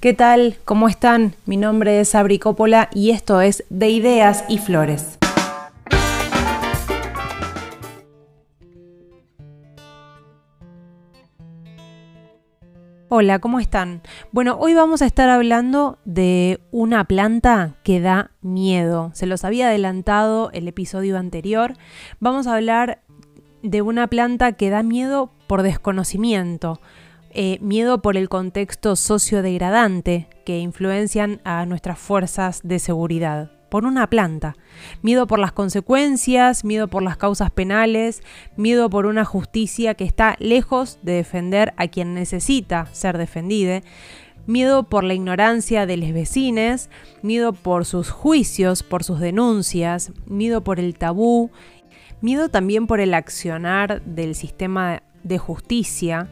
[0.00, 0.56] ¿Qué tal?
[0.64, 1.34] ¿Cómo están?
[1.44, 5.18] Mi nombre es Sabri Coppola y esto es De Ideas y Flores.
[13.10, 14.00] Hola, ¿cómo están?
[14.32, 19.10] Bueno, hoy vamos a estar hablando de una planta que da miedo.
[19.12, 21.74] Se los había adelantado el episodio anterior.
[22.20, 23.02] Vamos a hablar
[23.62, 26.80] de una planta que da miedo por desconocimiento,
[27.32, 34.10] eh, miedo por el contexto sociodegradante que influencian a nuestras fuerzas de seguridad, por una
[34.10, 34.56] planta,
[35.00, 38.22] miedo por las consecuencias, miedo por las causas penales,
[38.56, 43.82] miedo por una justicia que está lejos de defender a quien necesita ser defendida,
[44.46, 46.90] miedo por la ignorancia de los vecines,
[47.22, 51.52] miedo por sus juicios, por sus denuncias, miedo por el tabú,
[52.20, 56.28] miedo también por el accionar del sistema de justicia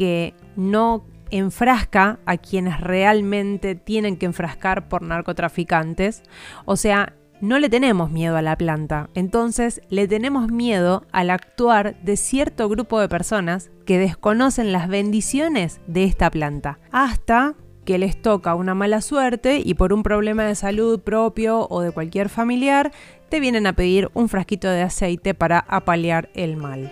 [0.00, 6.22] que no enfrasca a quienes realmente tienen que enfrascar por narcotraficantes.
[6.64, 12.02] O sea, no le tenemos miedo a la planta, entonces le tenemos miedo al actuar
[12.02, 18.22] de cierto grupo de personas que desconocen las bendiciones de esta planta, hasta que les
[18.22, 22.90] toca una mala suerte y por un problema de salud propio o de cualquier familiar,
[23.28, 26.90] te vienen a pedir un frasquito de aceite para apalear el mal.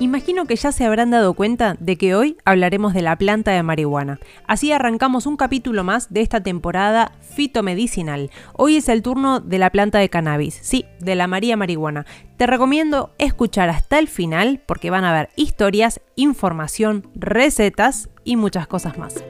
[0.00, 3.62] Imagino que ya se habrán dado cuenta de que hoy hablaremos de la planta de
[3.62, 4.18] marihuana.
[4.46, 8.30] Así arrancamos un capítulo más de esta temporada fitomedicinal.
[8.54, 12.06] Hoy es el turno de la planta de cannabis, sí, de la María Marihuana.
[12.36, 18.66] Te recomiendo escuchar hasta el final porque van a ver historias, información, recetas y muchas
[18.66, 19.22] cosas más.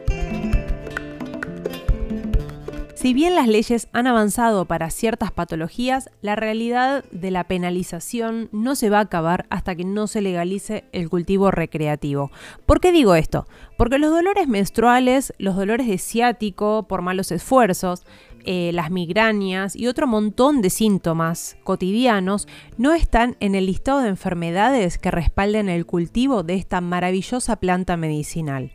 [3.04, 8.74] Si bien las leyes han avanzado para ciertas patologías, la realidad de la penalización no
[8.76, 12.30] se va a acabar hasta que no se legalice el cultivo recreativo.
[12.64, 13.46] ¿Por qué digo esto?
[13.76, 18.04] Porque los dolores menstruales, los dolores de ciático por malos esfuerzos,
[18.46, 24.08] eh, las migrañas y otro montón de síntomas cotidianos no están en el listado de
[24.08, 28.72] enfermedades que respalden el cultivo de esta maravillosa planta medicinal.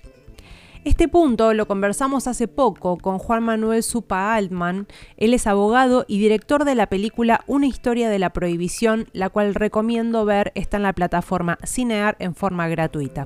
[0.85, 4.87] Este punto lo conversamos hace poco con Juan Manuel Supa Altman.
[5.17, 9.55] Él es abogado y director de la película Una historia de la prohibición, la cual
[9.55, 13.25] recomiendo ver, está en la plataforma Cinear en forma gratuita.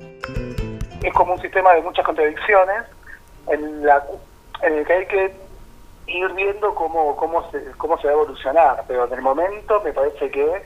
[1.03, 2.85] Es como un sistema de muchas contradicciones
[3.47, 3.83] en,
[4.63, 5.35] el que hay que
[6.07, 9.93] ir viendo cómo, cómo, se, cómo se va a evolucionar, pero en el momento me
[9.93, 10.63] parece que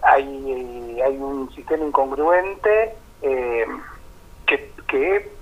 [0.00, 3.66] hay, hay un sistema incongruente eh,
[4.46, 5.33] que, que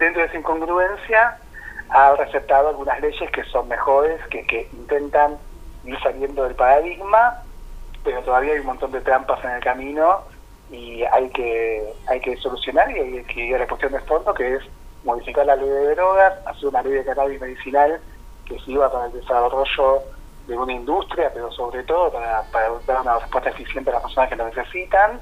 [0.00, 1.36] dentro de esa incongruencia
[1.90, 5.36] ha receptado algunas leyes que son mejores, que, que intentan
[5.84, 7.42] ir saliendo del paradigma,
[8.02, 10.22] pero todavía hay un montón de trampas en el camino
[10.70, 14.32] y hay que hay que solucionar y hay que ir a la cuestión de fondo
[14.32, 14.62] que es
[15.04, 18.00] modificar la ley de drogas, hacer una ley de cannabis medicinal
[18.46, 20.02] que sirva para el desarrollo
[20.46, 24.30] de una industria, pero sobre todo para, para dar una respuesta eficiente a las personas
[24.30, 25.20] que lo necesitan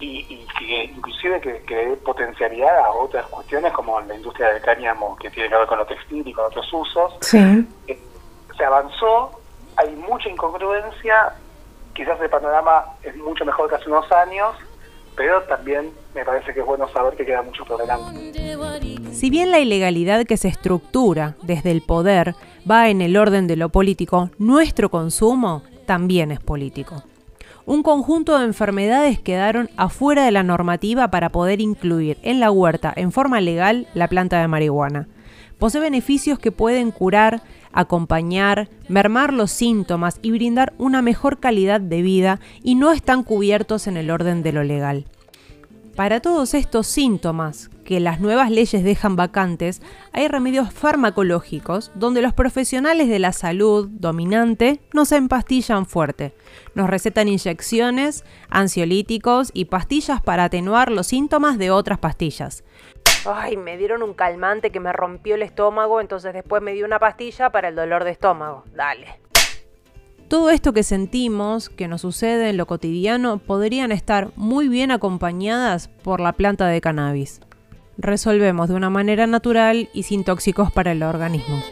[0.00, 5.16] y, que inclusive que, que dé potencialidad a otras cuestiones como la industria del cáñamo
[5.16, 7.14] que tiene que ver con lo textil y con otros usos.
[7.20, 7.66] Sí.
[7.86, 7.98] Eh,
[8.56, 9.30] se avanzó,
[9.76, 11.34] hay mucha incongruencia,
[11.92, 14.54] quizás el panorama es mucho mejor que hace unos años,
[15.16, 18.32] pero también me parece que es bueno saber que queda mucho por delante.
[19.12, 22.34] Si bien la ilegalidad que se estructura desde el poder
[22.70, 27.02] va en el orden de lo político, nuestro consumo también es político
[27.66, 32.92] un conjunto de enfermedades quedaron afuera de la normativa para poder incluir en la huerta
[32.94, 35.08] en forma legal la planta de marihuana.
[35.58, 37.42] Posee beneficios que pueden curar,
[37.72, 43.86] acompañar, mermar los síntomas y brindar una mejor calidad de vida y no están cubiertos
[43.86, 45.06] en el orden de lo legal.
[45.96, 52.32] Para todos estos síntomas que las nuevas leyes dejan vacantes, hay remedios farmacológicos donde los
[52.32, 56.34] profesionales de la salud dominante nos empastillan fuerte.
[56.74, 62.64] Nos recetan inyecciones, ansiolíticos y pastillas para atenuar los síntomas de otras pastillas.
[63.26, 66.98] Ay, me dieron un calmante que me rompió el estómago, entonces después me dio una
[66.98, 68.64] pastilla para el dolor de estómago.
[68.74, 69.20] Dale.
[70.28, 75.88] Todo esto que sentimos, que nos sucede en lo cotidiano, podrían estar muy bien acompañadas
[75.88, 77.40] por la planta de cannabis.
[77.96, 81.62] Resolvemos de una manera natural y sin tóxicos para el organismo.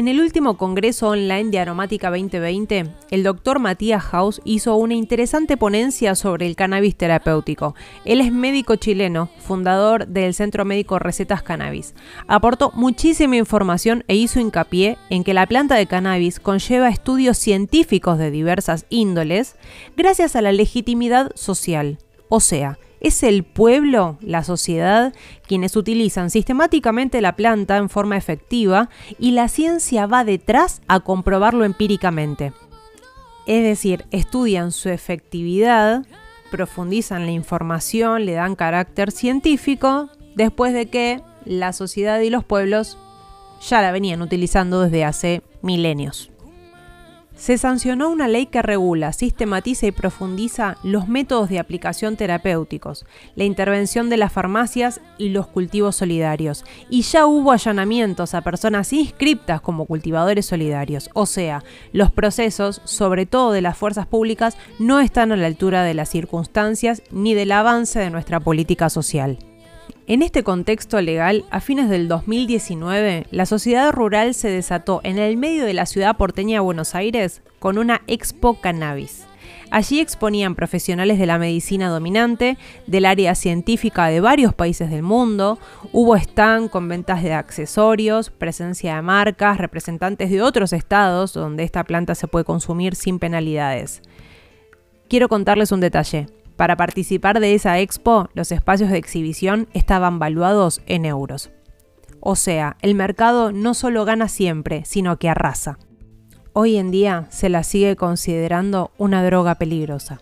[0.00, 5.58] En el último Congreso Online de Aromática 2020, el doctor Matías House hizo una interesante
[5.58, 7.74] ponencia sobre el cannabis terapéutico.
[8.06, 11.94] Él es médico chileno, fundador del Centro Médico Recetas Cannabis.
[12.28, 18.16] Aportó muchísima información e hizo hincapié en que la planta de cannabis conlleva estudios científicos
[18.16, 19.56] de diversas índoles
[19.98, 21.98] gracias a la legitimidad social,
[22.30, 25.14] o sea, Es el pueblo, la sociedad,
[25.48, 31.64] quienes utilizan sistemáticamente la planta en forma efectiva y la ciencia va detrás a comprobarlo
[31.64, 32.52] empíricamente.
[33.46, 36.04] Es decir, estudian su efectividad,
[36.50, 42.98] profundizan la información, le dan carácter científico, después de que la sociedad y los pueblos
[43.66, 46.30] ya la venían utilizando desde hace milenios.
[47.40, 53.44] Se sancionó una ley que regula, sistematiza y profundiza los métodos de aplicación terapéuticos, la
[53.44, 56.66] intervención de las farmacias y los cultivos solidarios.
[56.90, 61.08] Y ya hubo allanamientos a personas inscriptas como cultivadores solidarios.
[61.14, 61.64] O sea,
[61.94, 66.10] los procesos, sobre todo de las fuerzas públicas, no están a la altura de las
[66.10, 69.38] circunstancias ni del avance de nuestra política social.
[70.10, 75.36] En este contexto legal, a fines del 2019, la sociedad rural se desató en el
[75.36, 79.28] medio de la ciudad porteña de Buenos Aires con una Expo Cannabis.
[79.70, 82.58] Allí exponían profesionales de la medicina dominante,
[82.88, 85.60] del área científica de varios países del mundo,
[85.92, 91.84] hubo stand con ventas de accesorios, presencia de marcas, representantes de otros estados donde esta
[91.84, 94.02] planta se puede consumir sin penalidades.
[95.08, 96.26] Quiero contarles un detalle.
[96.60, 101.50] Para participar de esa expo, los espacios de exhibición estaban valuados en euros.
[102.20, 105.78] O sea, el mercado no solo gana siempre, sino que arrasa.
[106.52, 110.20] Hoy en día se la sigue considerando una droga peligrosa.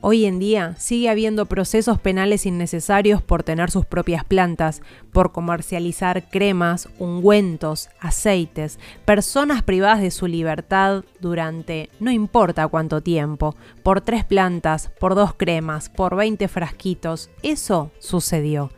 [0.00, 4.80] Hoy en día sigue habiendo procesos penales innecesarios por tener sus propias plantas,
[5.12, 13.56] por comercializar cremas, ungüentos, aceites, personas privadas de su libertad durante no importa cuánto tiempo,
[13.82, 17.28] por tres plantas, por dos cremas, por 20 frasquitos.
[17.42, 18.70] Eso sucedió.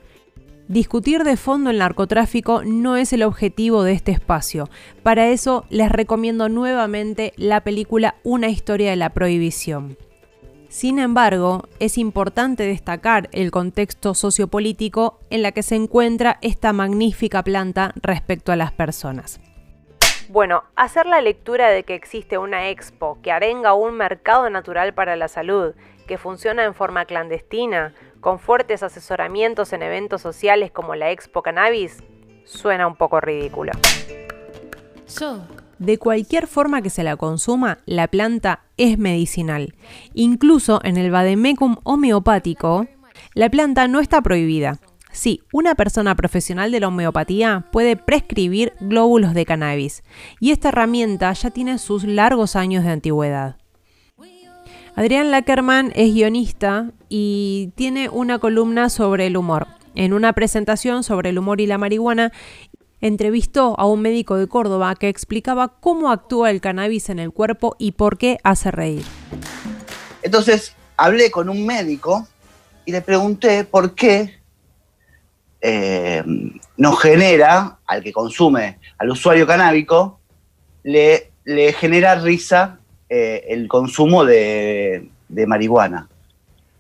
[0.69, 4.70] Discutir de fondo el narcotráfico no es el objetivo de este espacio.
[5.02, 9.99] Para eso les recomiendo nuevamente la película Una historia de la prohibición.
[10.70, 17.43] Sin embargo, es importante destacar el contexto sociopolítico en la que se encuentra esta magnífica
[17.43, 19.40] planta respecto a las personas.
[20.28, 25.17] Bueno, hacer la lectura de que existe una expo que arenga un mercado natural para
[25.17, 25.75] la salud,
[26.06, 32.00] que funciona en forma clandestina, con fuertes asesoramientos en eventos sociales como la Expo Cannabis,
[32.44, 33.73] suena un poco ridículo.
[35.80, 39.74] De cualquier forma que se la consuma, la planta es medicinal.
[40.12, 42.86] Incluso en el vademecum homeopático,
[43.32, 44.78] la planta no está prohibida.
[45.10, 50.04] Sí, una persona profesional de la homeopatía puede prescribir glóbulos de cannabis,
[50.38, 53.56] y esta herramienta ya tiene sus largos años de antigüedad.
[54.96, 59.66] Adrián Lackerman es guionista y tiene una columna sobre el humor.
[59.94, 62.32] En una presentación sobre el humor y la marihuana,
[63.00, 67.76] entrevistó a un médico de Córdoba que explicaba cómo actúa el cannabis en el cuerpo
[67.79, 69.05] y por qué hace reír.
[70.23, 72.26] Entonces hablé con un médico
[72.85, 74.41] y le pregunté por qué
[75.62, 76.23] eh,
[76.76, 80.20] nos genera, al que consume, al usuario canábico,
[80.82, 81.32] le,
[81.73, 86.08] genera risa eh, el consumo de, de marihuana.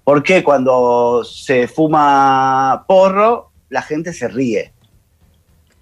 [0.04, 4.72] ¿Por qué cuando se fuma porro la gente se ríe?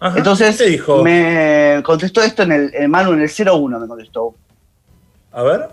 [0.00, 0.62] Entonces,
[1.02, 4.34] me contestó esto en el, en Manu, en el 01 me contestó.
[5.32, 5.68] A ver.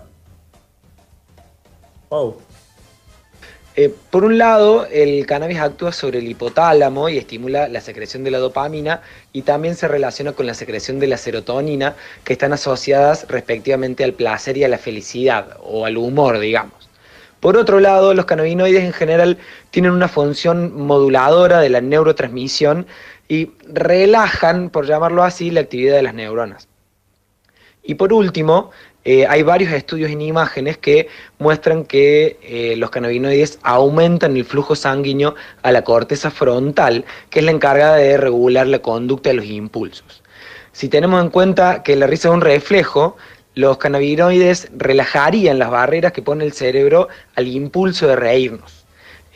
[3.78, 8.30] Eh, por un lado, el cannabis actúa sobre el hipotálamo y estimula la secreción de
[8.30, 13.26] la dopamina y también se relaciona con la secreción de la serotonina, que están asociadas
[13.28, 16.88] respectivamente al placer y a la felicidad, o al humor, digamos.
[17.40, 19.36] Por otro lado, los cannabinoides en general
[19.70, 22.86] tienen una función moduladora de la neurotransmisión
[23.28, 26.68] y relajan, por llamarlo así, la actividad de las neuronas.
[27.82, 28.70] Y por último,
[29.04, 34.74] eh, hay varios estudios en imágenes que muestran que eh, los cannabinoides aumentan el flujo
[34.74, 39.44] sanguíneo a la corteza frontal, que es la encargada de regular la conducta de los
[39.44, 40.24] impulsos.
[40.72, 43.16] Si tenemos en cuenta que la risa es un reflejo,
[43.54, 48.85] los cannabinoides relajarían las barreras que pone el cerebro al impulso de reírnos.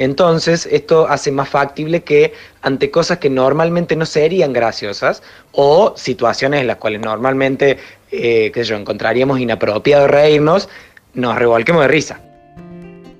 [0.01, 6.63] Entonces, esto hace más factible que ante cosas que normalmente no serían graciosas o situaciones
[6.63, 7.77] en las cuales normalmente,
[8.11, 10.71] eh, yo, encontraríamos inapropiado reírnos,
[11.13, 12.19] nos revolquemos de risa.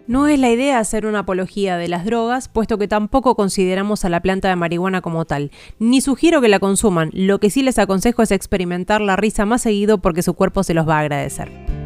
[0.07, 4.09] No es la idea hacer una apología de las drogas, puesto que tampoco consideramos a
[4.09, 7.79] la planta de marihuana como tal, ni sugiero que la consuman, lo que sí les
[7.79, 11.80] aconsejo es experimentar la risa más seguido porque su cuerpo se los va a agradecer.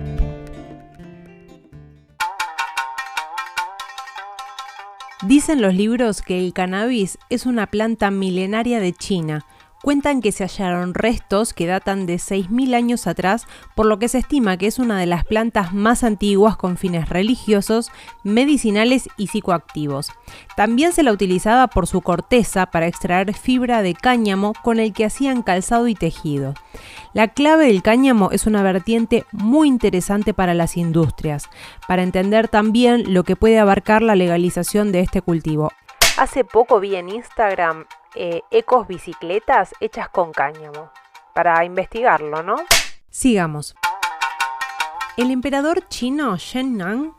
[5.27, 9.47] Dicen los libros que el cannabis es una planta milenaria de China,
[9.85, 14.17] cuentan que se hallaron restos que datan de 6.000 años atrás, por lo que se
[14.17, 20.11] estima que es una de las plantas más antiguas con fines religiosos, medicinales y psicoactivos.
[20.57, 25.05] También se la utilizaba por su corteza para extraer fibra de cáñamo con el que
[25.05, 26.55] hacían calzado y tejido.
[27.13, 31.51] La clave del cáñamo es una vertiente muy interesante para las industrias,
[31.87, 35.73] para entender también lo que puede abarcar la legalización de este cultivo.
[36.17, 40.91] Hace poco vi en Instagram eh, ecos bicicletas hechas con cáñamo,
[41.35, 42.57] para investigarlo, ¿no?
[43.11, 43.75] Sigamos.
[45.17, 47.13] El emperador chino Shen Nang,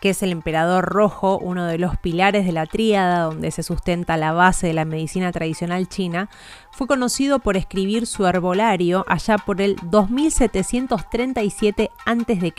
[0.00, 4.16] que es el emperador rojo, uno de los pilares de la tríada donde se sustenta
[4.16, 6.28] la base de la medicina tradicional china,
[6.72, 12.54] fue conocido por escribir su herbolario allá por el 2737 a.C.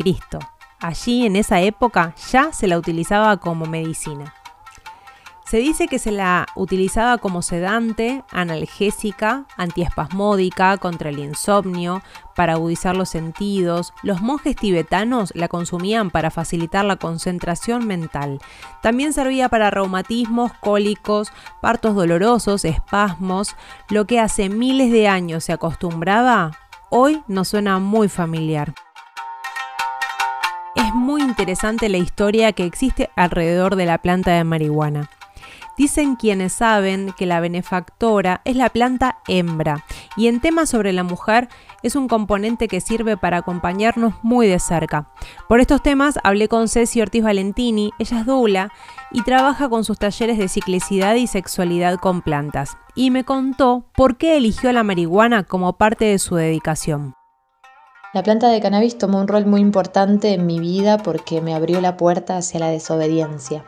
[0.80, 4.34] Allí, en esa época, ya se la utilizaba como medicina.
[5.54, 12.02] Se dice que se la utilizaba como sedante, analgésica, antiespasmódica, contra el insomnio,
[12.36, 13.94] para agudizar los sentidos.
[14.02, 18.40] Los monjes tibetanos la consumían para facilitar la concentración mental.
[18.82, 21.32] También servía para reumatismos, cólicos,
[21.62, 23.56] partos dolorosos, espasmos.
[23.92, 26.58] Lo que hace miles de años se acostumbraba,
[26.90, 28.74] hoy nos suena muy familiar.
[30.74, 35.12] Es muy interesante la historia que existe alrededor de la planta de marihuana.
[35.76, 39.84] Dicen quienes saben que la benefactora es la planta hembra
[40.16, 41.50] y en temas sobre la mujer
[41.82, 45.10] es un componente que sirve para acompañarnos muy de cerca.
[45.50, 48.72] Por estos temas hablé con Ceci Ortiz Valentini, ella es doula
[49.12, 52.78] y trabaja con sus talleres de ciclicidad y sexualidad con plantas.
[52.94, 57.16] Y me contó por qué eligió la marihuana como parte de su dedicación.
[58.14, 61.82] La planta de cannabis tomó un rol muy importante en mi vida porque me abrió
[61.82, 63.66] la puerta hacia la desobediencia.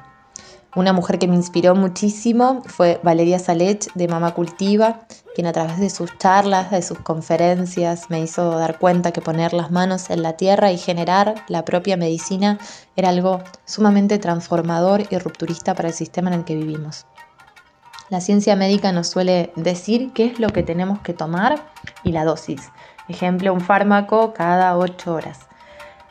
[0.76, 5.80] Una mujer que me inspiró muchísimo fue Valeria Salech de Mama Cultiva, quien a través
[5.80, 10.22] de sus charlas, de sus conferencias, me hizo dar cuenta que poner las manos en
[10.22, 12.60] la tierra y generar la propia medicina
[12.98, 17.06] era algo sumamente transformador y rupturista para el sistema en el que vivimos.
[18.10, 21.72] La ciencia médica nos suele decir qué es lo que tenemos que tomar
[22.04, 22.70] y la dosis.
[23.08, 25.48] Ejemplo, un fármaco cada 8 horas.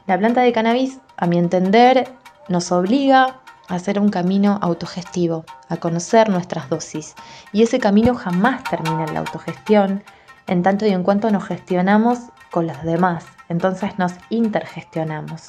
[0.06, 2.08] La planta de cannabis, a mi entender,
[2.48, 7.14] nos obliga hacer un camino autogestivo, a conocer nuestras dosis.
[7.52, 10.04] Y ese camino jamás termina en la autogestión,
[10.46, 12.18] en tanto y en cuanto nos gestionamos
[12.50, 15.48] con los demás, entonces nos intergestionamos.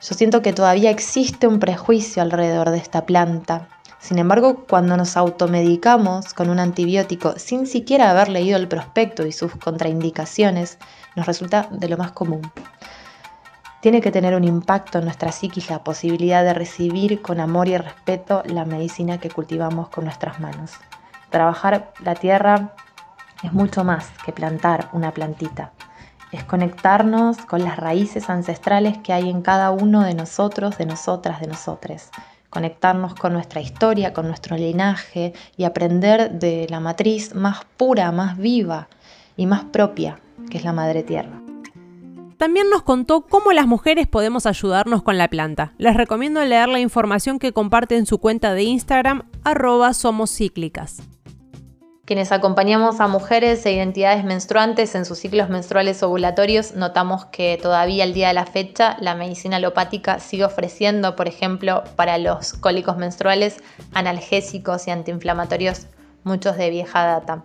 [0.00, 3.68] Yo siento que todavía existe un prejuicio alrededor de esta planta.
[4.00, 9.32] Sin embargo, cuando nos automedicamos con un antibiótico sin siquiera haber leído el prospecto y
[9.32, 10.78] sus contraindicaciones,
[11.16, 12.42] nos resulta de lo más común
[13.84, 17.76] tiene que tener un impacto en nuestra psiquis la posibilidad de recibir con amor y
[17.76, 20.70] respeto la medicina que cultivamos con nuestras manos.
[21.28, 22.72] Trabajar la tierra
[23.42, 25.72] es mucho más que plantar una plantita.
[26.32, 31.40] Es conectarnos con las raíces ancestrales que hay en cada uno de nosotros, de nosotras,
[31.40, 32.08] de nosotres.
[32.48, 38.38] Conectarnos con nuestra historia, con nuestro linaje y aprender de la matriz más pura, más
[38.38, 38.88] viva
[39.36, 41.43] y más propia, que es la madre tierra.
[42.44, 45.72] También nos contó cómo las mujeres podemos ayudarnos con la planta.
[45.78, 50.98] Les recomiendo leer la información que comparte en su cuenta de Instagram, arroba somos cíclicas.
[52.04, 58.04] Quienes acompañamos a mujeres e identidades menstruantes en sus ciclos menstruales ovulatorios, notamos que todavía
[58.04, 62.98] al día de la fecha la medicina alopática sigue ofreciendo, por ejemplo, para los cólicos
[62.98, 63.62] menstruales,
[63.94, 65.86] analgésicos y antiinflamatorios,
[66.24, 67.42] muchos de vieja data.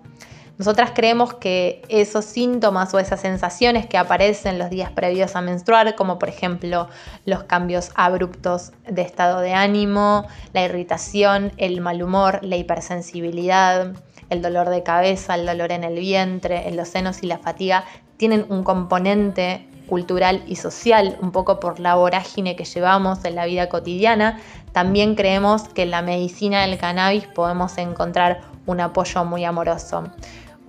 [0.59, 5.95] Nosotras creemos que esos síntomas o esas sensaciones que aparecen los días previos a menstruar,
[5.95, 6.89] como por ejemplo
[7.25, 13.93] los cambios abruptos de estado de ánimo, la irritación, el mal humor, la hipersensibilidad,
[14.29, 17.85] el dolor de cabeza, el dolor en el vientre, en los senos y la fatiga,
[18.17, 23.45] tienen un componente cultural y social, un poco por la vorágine que llevamos en la
[23.45, 24.41] vida cotidiana.
[24.73, 30.03] También creemos que en la medicina del cannabis podemos encontrar un apoyo muy amoroso.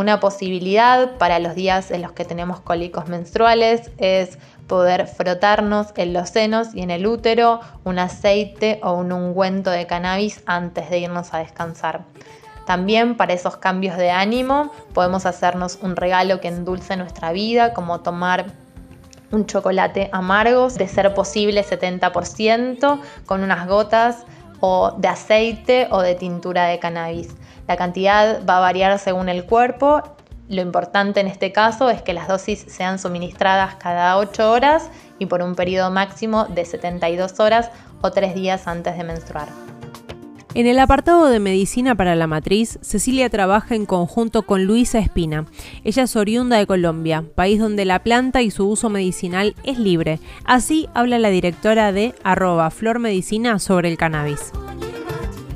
[0.00, 6.14] Una posibilidad para los días en los que tenemos cólicos menstruales es poder frotarnos en
[6.14, 11.00] los senos y en el útero un aceite o un ungüento de cannabis antes de
[11.00, 12.06] irnos a descansar.
[12.64, 18.00] También para esos cambios de ánimo podemos hacernos un regalo que endulce nuestra vida, como
[18.00, 18.46] tomar
[19.30, 24.24] un chocolate amargo, de ser posible 70%, con unas gotas
[24.60, 27.28] o de aceite o de tintura de cannabis.
[27.70, 30.02] La cantidad va a variar según el cuerpo.
[30.48, 35.26] Lo importante en este caso es que las dosis sean suministradas cada 8 horas y
[35.26, 39.46] por un periodo máximo de 72 horas o 3 días antes de menstruar.
[40.54, 45.46] En el apartado de medicina para la matriz, Cecilia trabaja en conjunto con Luisa Espina.
[45.84, 50.18] Ella es oriunda de Colombia, país donde la planta y su uso medicinal es libre.
[50.44, 54.50] Así habla la directora de arroba flormedicina sobre el cannabis.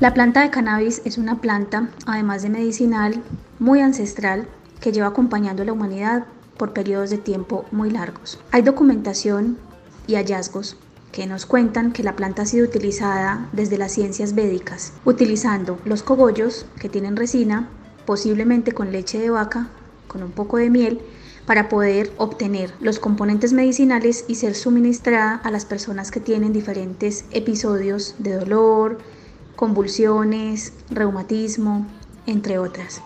[0.01, 3.23] La planta de cannabis es una planta, además de medicinal,
[3.59, 4.45] muy ancestral
[4.81, 6.25] que lleva acompañando a la humanidad
[6.57, 8.37] por periodos de tiempo muy largos.
[8.51, 9.57] Hay documentación
[10.05, 10.75] y hallazgos
[11.13, 16.03] que nos cuentan que la planta ha sido utilizada desde las ciencias védicas, utilizando los
[16.03, 17.69] cogollos que tienen resina,
[18.05, 19.69] posiblemente con leche de vaca,
[20.09, 20.99] con un poco de miel,
[21.45, 27.23] para poder obtener los componentes medicinales y ser suministrada a las personas que tienen diferentes
[27.31, 28.97] episodios de dolor,
[29.55, 31.85] convulsiones, reumatismo,
[32.25, 33.01] entre otras.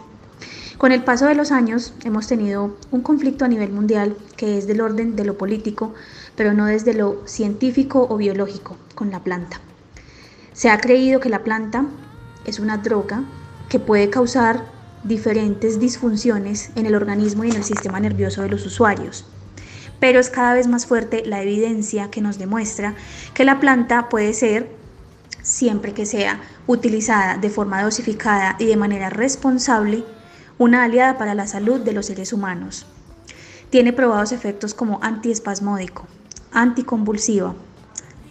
[0.77, 4.65] Con el paso de los años hemos tenido un conflicto a nivel mundial que es
[4.65, 5.94] del orden de lo político,
[6.36, 9.60] pero no desde lo científico o biológico con la planta.
[10.53, 11.86] Se ha creído que la planta
[12.46, 13.24] es una droga
[13.68, 14.65] que puede causar
[15.03, 19.25] diferentes disfunciones en el organismo y en el sistema nervioso de los usuarios.
[20.00, 22.96] Pero es cada vez más fuerte la evidencia que nos demuestra
[23.34, 24.70] que la planta puede ser,
[25.50, 30.06] siempre que sea utilizada de forma dosificada y de manera responsable,
[30.58, 32.86] una aliada para la salud de los seres humanos.
[33.70, 36.08] Tiene probados efectos como antiespasmódico,
[36.51, 37.56] anticonvulsiva,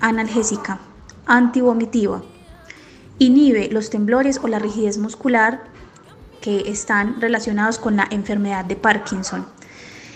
[0.01, 0.79] analgésica,
[1.27, 2.23] antivomitiva.
[3.19, 5.65] Inhibe los temblores o la rigidez muscular
[6.41, 9.47] que están relacionados con la enfermedad de Parkinson.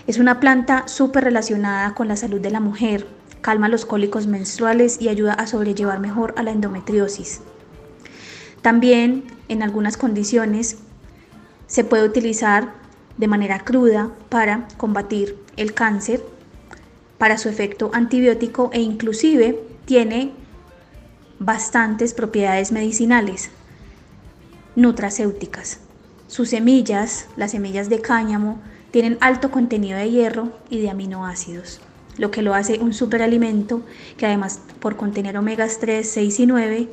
[0.07, 3.07] Es una planta súper relacionada con la salud de la mujer,
[3.43, 7.43] calma los cólicos menstruales y ayuda a sobrellevar mejor a la endometriosis.
[8.63, 10.79] También en algunas condiciones
[11.67, 12.73] se puede utilizar
[13.19, 16.25] de manera cruda para combatir el cáncer,
[17.19, 20.33] para su efecto antibiótico e inclusive tiene
[21.39, 23.51] bastantes propiedades medicinales,
[24.77, 25.81] nutracéuticas.
[26.29, 31.81] Sus semillas, las semillas de cáñamo, tienen alto contenido de hierro y de aminoácidos,
[32.19, 33.83] lo que lo hace un superalimento
[34.17, 36.89] que además por contener omegas 3, 6 y 9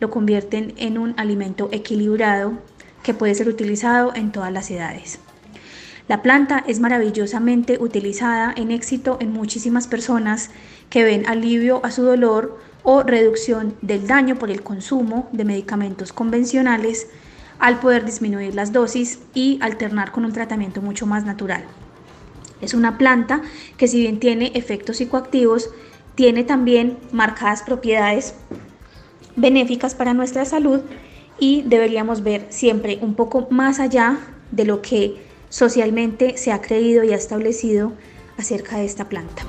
[0.00, 2.54] lo convierten en un alimento equilibrado
[3.02, 5.18] que puede ser utilizado en todas las edades.
[6.08, 10.50] La planta es maravillosamente utilizada en éxito en muchísimas personas
[10.90, 16.12] que ven alivio a su dolor o reducción del daño por el consumo de medicamentos
[16.12, 17.06] convencionales
[17.60, 21.64] al poder disminuir las dosis y alternar con un tratamiento mucho más natural.
[22.62, 23.42] Es una planta
[23.76, 25.68] que si bien tiene efectos psicoactivos,
[26.14, 28.34] tiene también marcadas propiedades
[29.36, 30.80] benéficas para nuestra salud
[31.38, 34.18] y deberíamos ver siempre un poco más allá
[34.52, 35.16] de lo que
[35.48, 37.92] socialmente se ha creído y ha establecido
[38.38, 39.42] acerca de esta planta.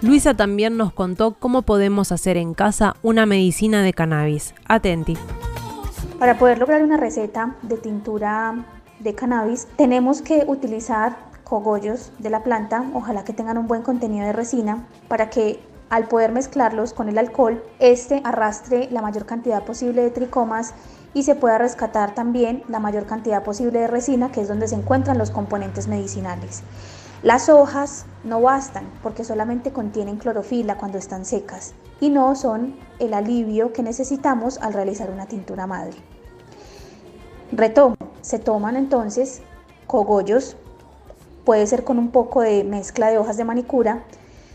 [0.00, 4.52] Luisa también nos contó cómo podemos hacer en casa una medicina de cannabis.
[4.66, 5.16] Atenti.
[6.18, 8.66] Para poder lograr una receta de tintura
[8.98, 14.24] de cannabis, tenemos que utilizar cogollos de la planta, ojalá que tengan un buen contenido
[14.24, 15.60] de resina, para que
[15.90, 20.72] al poder mezclarlos con el alcohol, este arrastre la mayor cantidad posible de tricomas
[21.12, 24.76] y se pueda rescatar también la mayor cantidad posible de resina, que es donde se
[24.76, 26.62] encuentran los componentes medicinales.
[27.22, 33.12] Las hojas no bastan porque solamente contienen clorofila cuando están secas y no son el
[33.12, 35.98] alivio que necesitamos al realizar una tintura madre.
[37.52, 39.42] Retomo, se toman entonces
[39.86, 40.56] cogollos,
[41.44, 44.04] puede ser con un poco de mezcla de hojas de manicura,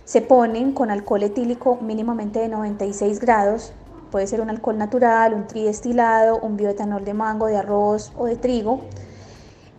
[0.06, 3.74] se ponen con alcohol etílico mínimamente de 96 grados,
[4.10, 8.38] puede ser un alcohol natural, un tridestilado, un bioetanol de mango, de arroz o de
[8.38, 8.82] trigo.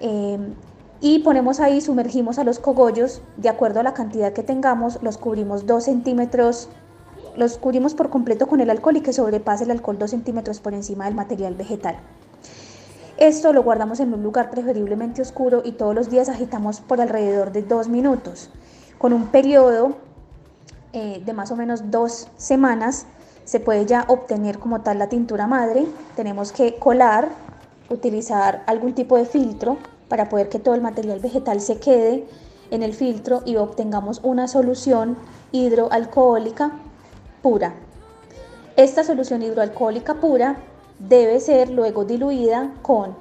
[0.01, 0.55] Em,
[1.01, 5.17] y ponemos ahí, sumergimos a los cogollos, de acuerdo a la cantidad que tengamos, los
[5.17, 6.69] cubrimos 2 centímetros,
[7.37, 10.75] los cubrimos por completo con el alcohol y que sobrepase el alcohol 2 centímetros por
[10.75, 11.97] encima del material vegetal.
[13.19, 17.51] Esto lo guardamos en un lugar preferiblemente oscuro y todos los días agitamos por alrededor
[17.51, 18.49] de 2 minutos,
[18.97, 19.97] con un periodo
[20.93, 23.07] eh, de más o menos dos semanas
[23.45, 25.85] se puede ya obtener como tal la tintura madre.
[26.15, 27.31] Tenemos que colar,
[27.91, 29.79] utilizar algún tipo de filtro
[30.09, 32.25] para poder que todo el material vegetal se quede
[32.71, 35.17] en el filtro y obtengamos una solución
[35.51, 36.71] hidroalcohólica
[37.43, 37.75] pura.
[38.77, 40.59] Esta solución hidroalcohólica pura
[40.99, 43.17] debe ser luego diluida con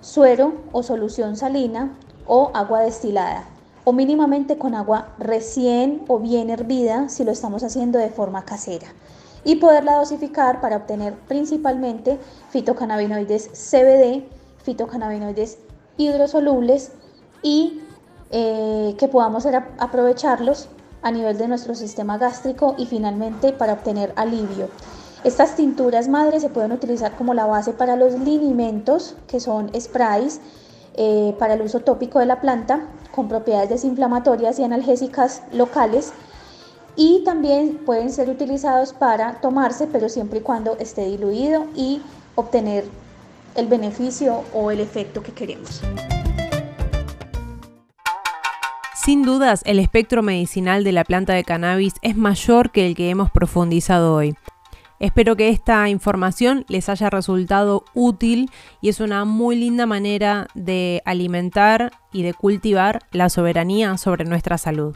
[0.00, 1.96] suero o solución salina
[2.26, 3.44] o agua destilada
[3.84, 8.88] o mínimamente con agua recién o bien hervida si lo estamos haciendo de forma casera
[9.44, 12.18] y poderla dosificar para obtener principalmente
[12.50, 14.24] fitocannabinoides CBD,
[14.62, 15.58] fitocannabinoides
[15.96, 16.92] hidrosolubles
[17.42, 17.80] y
[18.30, 19.46] eh, que podamos
[19.78, 20.68] aprovecharlos
[21.02, 24.68] a nivel de nuestro sistema gástrico y finalmente para obtener alivio.
[25.24, 30.40] Estas tinturas madres se pueden utilizar como la base para los linimentos, que son sprays
[30.94, 36.12] eh, para el uso tópico de la planta, con propiedades desinflamatorias y analgésicas locales.
[36.96, 42.02] Y también pueden ser utilizados para tomarse, pero siempre y cuando esté diluido y
[42.34, 42.84] obtener
[43.54, 45.82] el beneficio o el efecto que queremos.
[49.04, 53.10] Sin dudas, el espectro medicinal de la planta de cannabis es mayor que el que
[53.10, 54.34] hemos profundizado hoy.
[55.02, 58.48] Espero que esta información les haya resultado útil
[58.80, 64.58] y es una muy linda manera de alimentar y de cultivar la soberanía sobre nuestra
[64.58, 64.94] salud.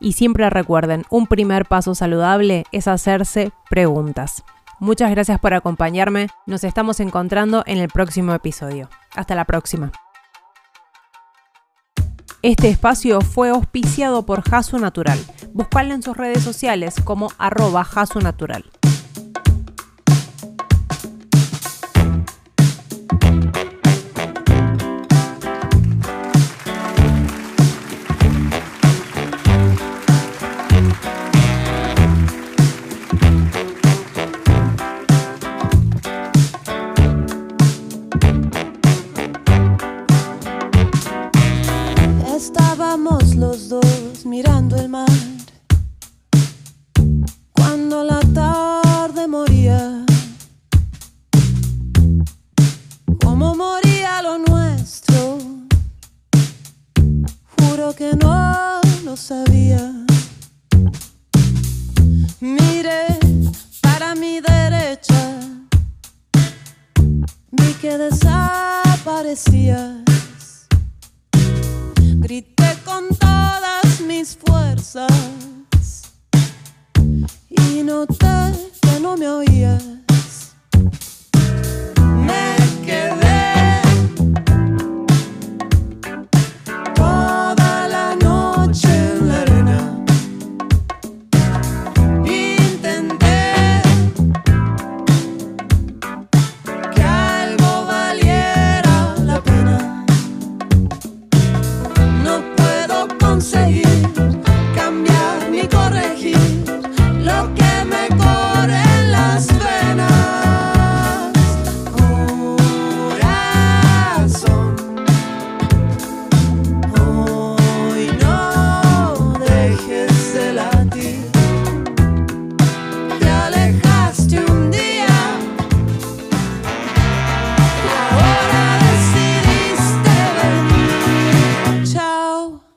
[0.00, 4.44] Y siempre recuerden, un primer paso saludable es hacerse preguntas.
[4.80, 8.88] Muchas gracias por acompañarme, nos estamos encontrando en el próximo episodio.
[9.14, 9.92] Hasta la próxima.
[12.40, 15.18] Este espacio fue auspiciado por Jasu Natural.
[15.52, 18.20] Buscadla en sus redes sociales como arroba Jasu